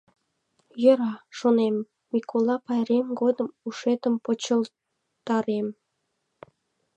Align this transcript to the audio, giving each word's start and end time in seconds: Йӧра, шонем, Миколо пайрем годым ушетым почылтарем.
Йӧра, 0.83 1.13
шонем, 1.37 1.75
Миколо 2.11 2.55
пайрем 2.65 3.07
годым 3.21 3.49
ушетым 3.67 4.15
почылтарем. 4.23 5.67